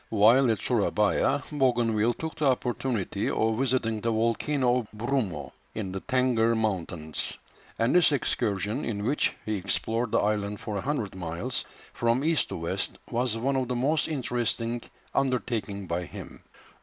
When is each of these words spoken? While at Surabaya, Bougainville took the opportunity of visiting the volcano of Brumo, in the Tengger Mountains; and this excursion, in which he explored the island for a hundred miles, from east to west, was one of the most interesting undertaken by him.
While 0.09 0.49
at 0.49 0.57
Surabaya, 0.57 1.43
Bougainville 1.51 2.15
took 2.15 2.33
the 2.33 2.49
opportunity 2.49 3.29
of 3.29 3.59
visiting 3.59 4.01
the 4.01 4.09
volcano 4.09 4.79
of 4.79 4.87
Brumo, 4.91 5.51
in 5.75 5.91
the 5.91 5.99
Tengger 6.01 6.55
Mountains; 6.57 7.37
and 7.77 7.93
this 7.93 8.11
excursion, 8.11 8.83
in 8.83 9.05
which 9.05 9.35
he 9.45 9.57
explored 9.57 10.11
the 10.11 10.17
island 10.17 10.59
for 10.59 10.75
a 10.77 10.81
hundred 10.81 11.13
miles, 11.13 11.65
from 11.93 12.23
east 12.23 12.49
to 12.49 12.55
west, 12.55 12.97
was 13.11 13.37
one 13.37 13.55
of 13.55 13.67
the 13.67 13.75
most 13.75 14.07
interesting 14.07 14.81
undertaken 15.13 15.85
by 15.85 16.05
him. 16.05 16.41